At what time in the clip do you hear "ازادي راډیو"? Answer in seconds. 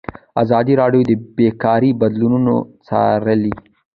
0.43-1.01